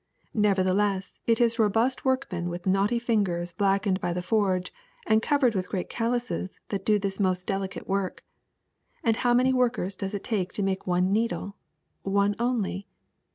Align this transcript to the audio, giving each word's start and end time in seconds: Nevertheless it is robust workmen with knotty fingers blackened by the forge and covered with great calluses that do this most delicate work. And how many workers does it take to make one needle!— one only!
Nevertheless 0.33 1.21
it 1.27 1.39
is 1.39 1.59
robust 1.59 2.03
workmen 2.03 2.49
with 2.49 2.65
knotty 2.65 2.97
fingers 2.97 3.53
blackened 3.53 4.01
by 4.01 4.13
the 4.13 4.23
forge 4.23 4.73
and 5.05 5.21
covered 5.21 5.53
with 5.53 5.69
great 5.69 5.91
calluses 5.91 6.59
that 6.69 6.83
do 6.83 6.97
this 6.97 7.19
most 7.19 7.45
delicate 7.45 7.87
work. 7.87 8.23
And 9.03 9.17
how 9.17 9.35
many 9.35 9.53
workers 9.53 9.95
does 9.95 10.15
it 10.15 10.23
take 10.23 10.53
to 10.53 10.63
make 10.63 10.87
one 10.87 11.13
needle!— 11.13 11.55
one 12.21 12.35
only! 12.39 12.87